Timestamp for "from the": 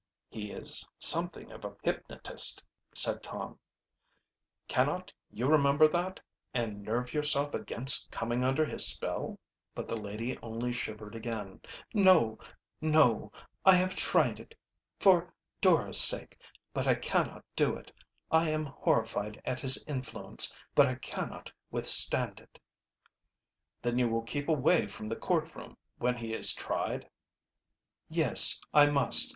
24.87-25.15